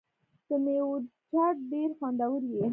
د 0.47 0.49
میوو 0.63 0.95
چاټ 1.29 1.55
ډیر 1.71 1.89
خوندور 1.97 2.41
وي. 2.51 2.65